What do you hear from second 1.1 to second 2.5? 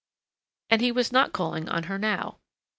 not calling on her now.